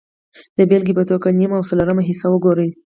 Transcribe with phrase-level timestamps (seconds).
[0.57, 2.69] د بېلګې په توګه نیم او څلورمه حصه وګورئ